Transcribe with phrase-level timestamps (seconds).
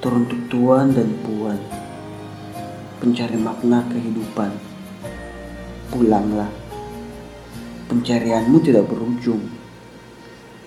[0.00, 1.60] teruntuk tuan dan puan,
[3.04, 4.48] pencari makna kehidupan.
[5.92, 6.48] Pulanglah,
[7.92, 9.44] pencarianmu tidak berujung,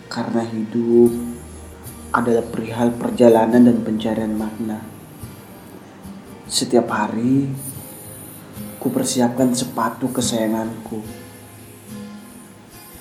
[0.05, 1.09] karena hidup
[2.13, 4.85] adalah perihal perjalanan dan pencarian makna.
[6.45, 7.49] Setiap hari,
[8.77, 11.01] ku persiapkan sepatu kesayanganku,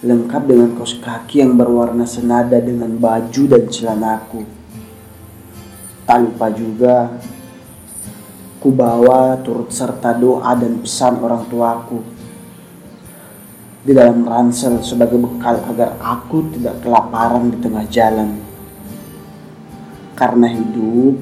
[0.01, 4.62] lengkap dengan kaos kaki yang berwarna senada dengan baju dan celanaku
[6.13, 6.97] Tak lupa juga
[8.61, 12.05] ku bawa turut serta doa dan pesan orang tuaku
[13.81, 18.29] di dalam ransel sebagai bekal agar aku tidak kelaparan di tengah jalan.
[20.13, 21.17] Karena hidup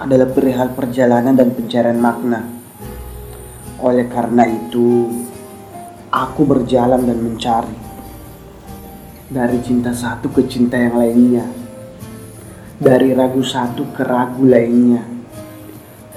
[0.00, 2.48] adalah perihal perjalanan dan pencarian makna.
[3.76, 5.20] Oleh karena itu,
[6.08, 7.76] aku berjalan dan mencari
[9.28, 11.63] dari cinta satu ke cinta yang lainnya
[12.74, 15.06] dari ragu satu ke ragu lainnya,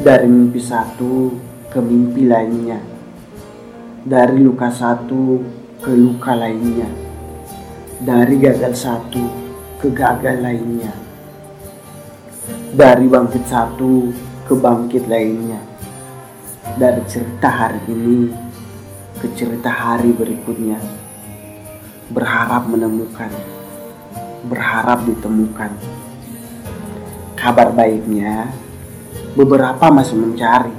[0.01, 1.29] dari mimpi satu
[1.69, 2.81] ke mimpi lainnya,
[4.01, 5.37] dari luka satu
[5.77, 6.89] ke luka lainnya,
[8.01, 9.21] dari gagal satu
[9.77, 10.89] ke gagal lainnya,
[12.73, 14.09] dari bangkit satu
[14.49, 15.61] ke bangkit lainnya,
[16.73, 18.33] dari cerita hari ini
[19.21, 20.81] ke cerita hari berikutnya,
[22.09, 23.29] berharap menemukan,
[24.49, 26.06] berharap ditemukan.
[27.47, 28.51] Kabar baiknya,
[29.31, 30.75] beberapa masih mencari.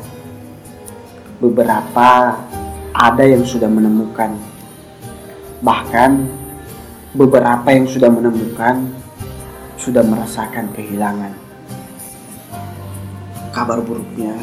[1.41, 2.37] Beberapa
[2.93, 4.37] ada yang sudah menemukan.
[5.65, 6.29] Bahkan
[7.17, 8.85] beberapa yang sudah menemukan
[9.81, 11.33] sudah merasakan kehilangan.
[13.57, 14.37] Kabar buruknya,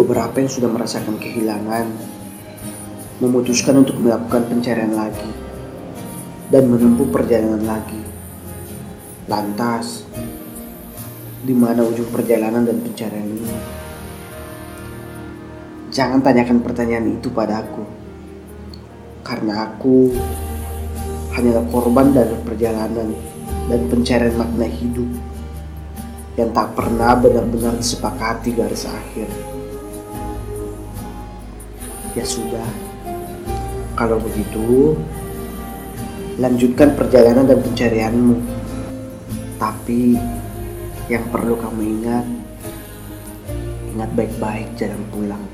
[0.00, 1.92] beberapa yang sudah merasakan kehilangan
[3.20, 5.28] memutuskan untuk melakukan pencarian lagi
[6.48, 8.00] dan menempuh perjalanan lagi.
[9.28, 10.08] Lantas,
[11.46, 13.54] di mana ujung perjalanan dan pencarian ini.
[15.94, 17.86] Jangan tanyakan pertanyaan itu pada aku,
[19.22, 20.10] karena aku
[21.38, 23.14] hanyalah korban dari perjalanan
[23.70, 25.06] dan pencarian makna hidup
[26.34, 29.30] yang tak pernah benar-benar disepakati garis akhir.
[32.12, 32.66] Ya sudah,
[33.94, 34.98] kalau begitu,
[36.36, 38.36] lanjutkan perjalanan dan pencarianmu.
[39.56, 40.20] Tapi
[41.06, 42.26] yang perlu kamu ingat,
[43.94, 45.44] ingat baik-baik jalan pulang.